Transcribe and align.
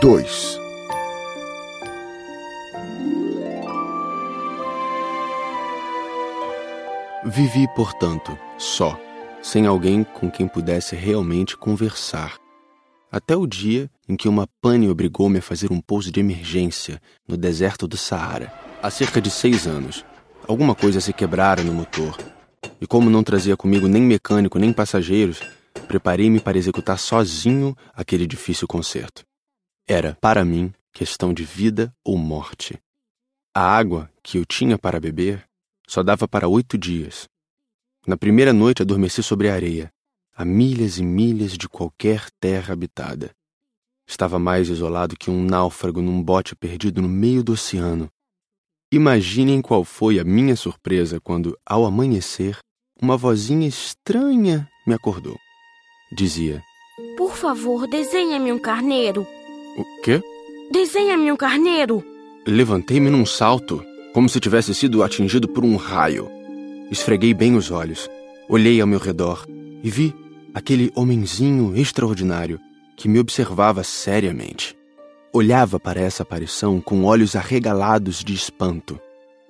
2 0.00 0.60
Vivi, 7.26 7.68
portanto, 7.76 8.36
só, 8.58 8.98
sem 9.40 9.66
alguém 9.66 10.02
com 10.02 10.28
quem 10.28 10.48
pudesse 10.48 10.96
realmente 10.96 11.56
conversar. 11.56 12.34
Até 13.10 13.36
o 13.36 13.46
dia 13.46 13.88
em 14.08 14.16
que 14.16 14.28
uma 14.28 14.48
pane 14.60 14.90
obrigou-me 14.90 15.38
a 15.38 15.42
fazer 15.42 15.70
um 15.70 15.80
pouso 15.80 16.10
de 16.10 16.18
emergência 16.18 17.00
no 17.26 17.36
deserto 17.36 17.86
do 17.86 17.96
Saara, 17.96 18.52
há 18.82 18.90
cerca 18.90 19.20
de 19.20 19.30
seis 19.30 19.64
anos. 19.64 20.04
Alguma 20.48 20.74
coisa 20.74 21.00
se 21.00 21.12
quebrara 21.12 21.62
no 21.62 21.72
motor. 21.72 22.18
E 22.80 22.86
como 22.86 23.08
não 23.08 23.22
trazia 23.22 23.56
comigo 23.56 23.86
nem 23.86 24.02
mecânico 24.02 24.58
nem 24.58 24.72
passageiros, 24.72 25.40
preparei-me 25.86 26.40
para 26.40 26.58
executar 26.58 26.98
sozinho 26.98 27.76
aquele 27.94 28.26
difícil 28.26 28.66
concerto. 28.66 29.24
Era, 29.86 30.16
para 30.18 30.44
mim, 30.46 30.72
questão 30.92 31.34
de 31.34 31.44
vida 31.44 31.94
ou 32.02 32.16
morte. 32.16 32.80
A 33.54 33.60
água 33.60 34.10
que 34.22 34.38
eu 34.38 34.44
tinha 34.46 34.78
para 34.78 34.98
beber 34.98 35.44
só 35.86 36.02
dava 36.02 36.26
para 36.26 36.48
oito 36.48 36.78
dias. 36.78 37.28
Na 38.06 38.16
primeira 38.16 38.52
noite 38.52 38.80
adormeci 38.80 39.22
sobre 39.22 39.50
a 39.50 39.54
areia, 39.54 39.92
a 40.34 40.42
milhas 40.42 40.98
e 40.98 41.02
milhas 41.02 41.52
de 41.52 41.68
qualquer 41.68 42.30
terra 42.40 42.72
habitada. 42.72 43.30
Estava 44.06 44.38
mais 44.38 44.70
isolado 44.70 45.16
que 45.18 45.30
um 45.30 45.44
náufrago 45.44 46.00
num 46.00 46.22
bote 46.22 46.56
perdido 46.56 47.02
no 47.02 47.08
meio 47.08 47.44
do 47.44 47.52
oceano. 47.52 48.08
Imaginem 48.90 49.60
qual 49.60 49.84
foi 49.84 50.18
a 50.18 50.24
minha 50.24 50.56
surpresa 50.56 51.20
quando, 51.20 51.58
ao 51.64 51.84
amanhecer, 51.84 52.58
uma 53.00 53.18
vozinha 53.18 53.68
estranha 53.68 54.66
me 54.86 54.94
acordou. 54.94 55.36
Dizia: 56.10 56.62
Por 57.18 57.36
favor, 57.36 57.86
desenha-me 57.86 58.50
um 58.50 58.58
carneiro. 58.58 59.26
O 59.76 59.84
quê? 60.02 60.22
Desenha-me 60.70 61.30
um 61.32 61.36
carneiro. 61.36 62.04
Levantei-me 62.46 63.10
num 63.10 63.26
salto, 63.26 63.84
como 64.12 64.28
se 64.28 64.38
tivesse 64.38 64.74
sido 64.74 65.02
atingido 65.02 65.48
por 65.48 65.64
um 65.64 65.76
raio. 65.76 66.30
Esfreguei 66.90 67.34
bem 67.34 67.56
os 67.56 67.70
olhos, 67.70 68.08
olhei 68.48 68.80
ao 68.80 68.86
meu 68.86 68.98
redor 68.98 69.46
e 69.82 69.90
vi 69.90 70.14
aquele 70.54 70.92
homenzinho 70.94 71.76
extraordinário 71.76 72.60
que 72.96 73.08
me 73.08 73.18
observava 73.18 73.82
seriamente. 73.82 74.76
Olhava 75.32 75.80
para 75.80 76.00
essa 76.00 76.22
aparição 76.22 76.80
com 76.80 77.04
olhos 77.04 77.34
arregalados 77.34 78.22
de 78.22 78.32
espanto. 78.32 79.00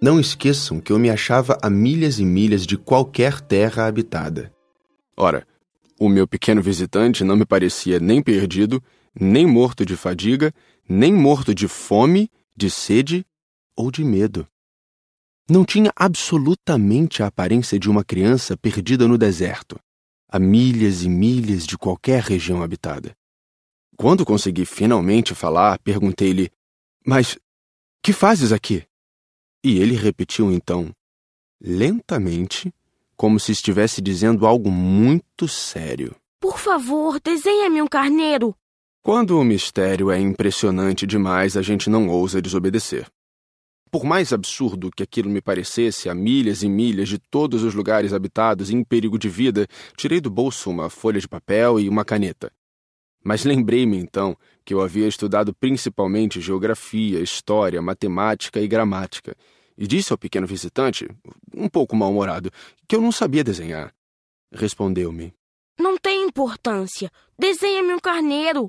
Não 0.00 0.18
esqueçam 0.18 0.80
que 0.80 0.92
eu 0.92 0.98
me 0.98 1.10
achava 1.10 1.58
a 1.62 1.68
milhas 1.68 2.18
e 2.18 2.24
milhas 2.24 2.66
de 2.66 2.78
qualquer 2.78 3.40
terra 3.40 3.86
habitada. 3.86 4.52
Ora, 5.14 5.46
o 5.98 6.08
meu 6.08 6.26
pequeno 6.26 6.62
visitante 6.62 7.24
não 7.24 7.36
me 7.36 7.44
parecia 7.44 7.98
nem 7.98 8.22
perdido, 8.22 8.82
nem 9.18 9.46
morto 9.46 9.84
de 9.84 9.96
fadiga, 9.96 10.52
nem 10.88 11.12
morto 11.12 11.54
de 11.54 11.66
fome, 11.66 12.30
de 12.56 12.70
sede 12.70 13.24
ou 13.76 13.90
de 13.90 14.04
medo. 14.04 14.46
Não 15.48 15.64
tinha 15.64 15.92
absolutamente 15.94 17.22
a 17.22 17.28
aparência 17.28 17.78
de 17.78 17.88
uma 17.88 18.04
criança 18.04 18.56
perdida 18.56 19.06
no 19.06 19.16
deserto, 19.16 19.78
a 20.28 20.38
milhas 20.38 21.02
e 21.02 21.08
milhas 21.08 21.66
de 21.66 21.78
qualquer 21.78 22.22
região 22.22 22.62
habitada. 22.62 23.16
Quando 23.96 24.26
consegui 24.26 24.66
finalmente 24.66 25.34
falar, 25.34 25.78
perguntei-lhe: 25.78 26.50
Mas 27.06 27.38
que 28.02 28.12
fazes 28.12 28.52
aqui? 28.52 28.84
E 29.64 29.78
ele 29.78 29.94
repetiu 29.94 30.52
então, 30.52 30.90
lentamente, 31.60 32.72
como 33.16 33.40
se 33.40 33.52
estivesse 33.52 34.02
dizendo 34.02 34.46
algo 34.46 34.70
muito 34.70 35.48
sério: 35.48 36.14
Por 36.40 36.58
favor, 36.58 37.20
desenha-me 37.20 37.80
um 37.80 37.86
carneiro. 37.86 38.54
Quando 39.06 39.38
o 39.38 39.44
mistério 39.44 40.10
é 40.10 40.18
impressionante 40.18 41.06
demais, 41.06 41.56
a 41.56 41.62
gente 41.62 41.88
não 41.88 42.08
ousa 42.08 42.42
desobedecer. 42.42 43.06
Por 43.88 44.02
mais 44.02 44.32
absurdo 44.32 44.90
que 44.90 45.00
aquilo 45.00 45.30
me 45.30 45.40
parecesse, 45.40 46.08
a 46.08 46.14
milhas 46.14 46.64
e 46.64 46.68
milhas 46.68 47.08
de 47.08 47.16
todos 47.16 47.62
os 47.62 47.72
lugares 47.72 48.12
habitados 48.12 48.68
em 48.68 48.82
perigo 48.82 49.16
de 49.16 49.28
vida, 49.28 49.68
tirei 49.96 50.20
do 50.20 50.28
bolso 50.28 50.68
uma 50.70 50.90
folha 50.90 51.20
de 51.20 51.28
papel 51.28 51.78
e 51.78 51.88
uma 51.88 52.04
caneta. 52.04 52.50
Mas 53.22 53.44
lembrei-me 53.44 53.96
então 53.96 54.36
que 54.64 54.74
eu 54.74 54.80
havia 54.80 55.06
estudado 55.06 55.54
principalmente 55.54 56.40
geografia, 56.40 57.20
história, 57.20 57.80
matemática 57.80 58.60
e 58.60 58.66
gramática, 58.66 59.36
e 59.78 59.86
disse 59.86 60.12
ao 60.12 60.18
pequeno 60.18 60.48
visitante, 60.48 61.08
um 61.54 61.68
pouco 61.68 61.94
mal-humorado, 61.94 62.50
que 62.88 62.96
eu 62.96 63.00
não 63.00 63.12
sabia 63.12 63.44
desenhar. 63.44 63.94
Respondeu-me: 64.52 65.32
Não 65.78 65.96
tem 65.96 66.24
importância. 66.24 67.08
Desenha-me 67.38 67.94
um 67.94 68.00
carneiro. 68.00 68.68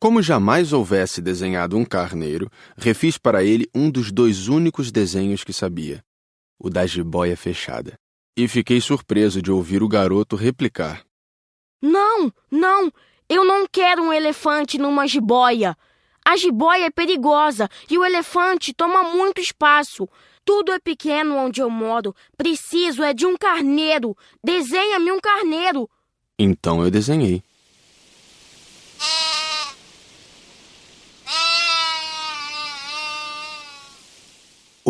Como 0.00 0.22
jamais 0.22 0.72
houvesse 0.72 1.20
desenhado 1.20 1.76
um 1.76 1.84
carneiro, 1.84 2.48
refiz 2.76 3.18
para 3.18 3.42
ele 3.42 3.68
um 3.74 3.90
dos 3.90 4.12
dois 4.12 4.46
únicos 4.46 4.92
desenhos 4.92 5.42
que 5.42 5.52
sabia, 5.52 6.04
o 6.56 6.70
da 6.70 6.86
jiboia 6.86 7.36
fechada. 7.36 7.98
E 8.36 8.46
fiquei 8.46 8.80
surpreso 8.80 9.42
de 9.42 9.50
ouvir 9.50 9.82
o 9.82 9.88
garoto 9.88 10.36
replicar: 10.36 11.04
Não, 11.82 12.32
não, 12.48 12.92
eu 13.28 13.44
não 13.44 13.66
quero 13.66 14.04
um 14.04 14.12
elefante 14.12 14.78
numa 14.78 15.04
jiboia. 15.04 15.76
A 16.24 16.36
jiboia 16.36 16.84
é 16.84 16.90
perigosa 16.90 17.68
e 17.90 17.98
o 17.98 18.04
elefante 18.04 18.72
toma 18.72 19.02
muito 19.02 19.40
espaço. 19.40 20.08
Tudo 20.44 20.70
é 20.70 20.78
pequeno 20.78 21.34
onde 21.34 21.60
eu 21.60 21.68
moro. 21.68 22.14
Preciso 22.36 23.02
é 23.02 23.12
de 23.12 23.26
um 23.26 23.36
carneiro. 23.36 24.16
Desenha-me 24.44 25.10
um 25.10 25.20
carneiro. 25.20 25.90
Então 26.38 26.84
eu 26.84 26.90
desenhei. 26.90 27.42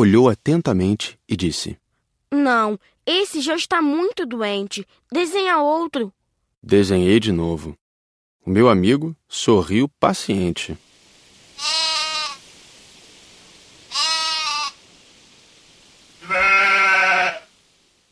Olhou 0.01 0.29
atentamente 0.29 1.19
e 1.29 1.37
disse: 1.37 1.77
Não, 2.31 2.79
esse 3.05 3.41
já 3.41 3.57
está 3.57 3.83
muito 3.83 4.25
doente. 4.25 4.87
Desenha 5.11 5.59
outro. 5.59 6.15
Desenhei 6.63 7.19
de 7.19 7.33
novo. 7.33 7.77
O 8.47 8.49
meu 8.49 8.69
amigo 8.69 9.17
sorriu 9.27 9.89
paciente. 9.99 10.79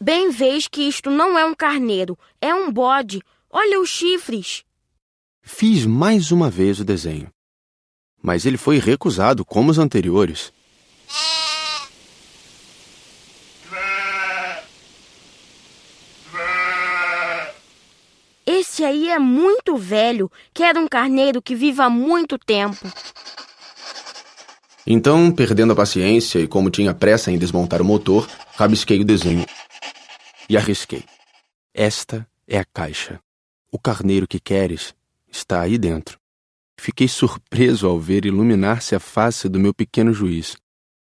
Bem 0.01 0.31
vês 0.31 0.67
que 0.67 0.89
isto 0.89 1.09
não 1.09 1.39
é 1.39 1.45
um 1.45 1.55
carneiro, 1.55 2.19
é 2.41 2.53
um 2.53 2.69
bode. 2.69 3.23
Olha 3.49 3.79
os 3.79 3.89
chifres. 3.89 4.65
Fiz 5.41 5.87
mais 5.87 6.33
uma 6.33 6.51
vez 6.51 6.81
o 6.81 6.85
desenho. 6.85 7.31
Mas 8.21 8.45
ele 8.45 8.57
foi 8.57 8.81
recusado 8.81 9.45
como 9.45 9.71
os 9.71 9.79
anteriores. 9.79 10.53
Esse 18.77 18.85
aí 18.85 19.09
é 19.09 19.19
muito 19.19 19.75
velho. 19.75 20.31
Quero 20.53 20.79
um 20.81 20.87
carneiro 20.87 21.41
que 21.41 21.55
viva 21.55 21.89
muito 21.89 22.37
tempo. 22.37 22.87
Então, 24.87 25.33
perdendo 25.33 25.73
a 25.73 25.77
paciência 25.77 26.41
e 26.41 26.47
como 26.47 26.69
tinha 26.69 26.93
pressa 26.93 27.31
em 27.31 27.39
desmontar 27.39 27.81
o 27.81 27.85
motor, 27.87 28.29
rabisquei 28.55 29.01
o 29.01 29.05
desenho 29.05 29.47
e 30.47 30.59
arrisquei. 30.59 31.05
Esta 31.73 32.29
é 32.47 32.59
a 32.59 32.67
caixa. 32.67 33.19
O 33.73 33.79
carneiro 33.79 34.29
que 34.29 34.39
queres 34.39 34.95
está 35.27 35.63
aí 35.63 35.79
dentro. 35.79 36.19
Fiquei 36.79 37.09
surpreso 37.09 37.87
ao 37.87 37.99
ver 37.99 38.27
iluminar-se 38.27 38.95
a 38.95 39.01
face 39.01 39.49
do 39.49 39.59
meu 39.59 39.73
pequeno 39.73 40.13
juiz. 40.13 40.55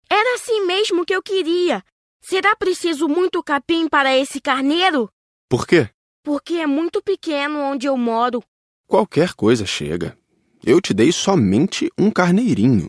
Era 0.09 0.35
assim 0.35 0.65
mesmo 0.65 1.05
que 1.05 1.13
eu 1.13 1.21
queria. 1.21 1.83
Será 2.21 2.55
preciso 2.55 3.09
muito 3.09 3.43
capim 3.43 3.89
para 3.89 4.15
esse 4.15 4.39
carneiro? 4.39 5.09
Por 5.49 5.67
quê? 5.67 5.89
Porque 6.25 6.55
é 6.55 6.65
muito 6.65 7.03
pequeno 7.03 7.59
onde 7.59 7.85
eu 7.85 7.95
moro. 7.95 8.43
Qualquer 8.87 9.33
coisa 9.33 9.63
chega. 9.63 10.17
Eu 10.65 10.81
te 10.81 10.91
dei 10.91 11.11
somente 11.11 11.87
um 11.95 12.09
carneirinho. 12.09 12.87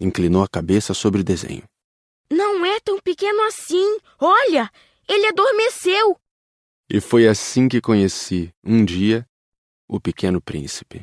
Inclinou 0.00 0.44
a 0.44 0.48
cabeça 0.48 0.94
sobre 0.94 1.20
o 1.20 1.24
desenho. 1.24 1.64
Não 2.30 2.64
é 2.64 2.78
tão 2.78 3.00
pequeno 3.00 3.42
assim. 3.42 3.98
Olha, 4.20 4.70
ele 5.08 5.26
adormeceu. 5.26 6.16
E 6.88 7.00
foi 7.00 7.26
assim 7.26 7.68
que 7.68 7.80
conheci, 7.80 8.54
um 8.62 8.84
dia, 8.84 9.26
o 9.88 10.00
pequeno 10.00 10.40
príncipe. 10.40 11.00